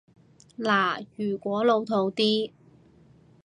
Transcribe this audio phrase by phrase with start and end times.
[0.57, 2.49] 嗱，如果老套啲